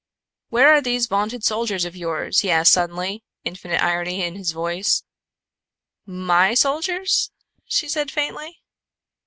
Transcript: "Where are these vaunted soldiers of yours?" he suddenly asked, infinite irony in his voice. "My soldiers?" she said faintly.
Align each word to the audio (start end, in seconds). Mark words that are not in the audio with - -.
"Where 0.49 0.69
are 0.69 0.81
these 0.81 1.05
vaunted 1.05 1.43
soldiers 1.43 1.85
of 1.85 1.95
yours?" 1.95 2.39
he 2.39 2.51
suddenly 2.65 3.17
asked, 3.17 3.23
infinite 3.45 3.81
irony 3.83 4.23
in 4.23 4.33
his 4.35 4.51
voice. 4.51 5.03
"My 6.07 6.55
soldiers?" 6.55 7.29
she 7.65 7.87
said 7.87 8.09
faintly. 8.09 8.63